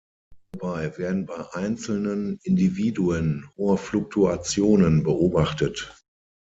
[0.53, 5.95] Hierbei werden bei einzelnen Individuen hohe Fluktuationen beobachtet.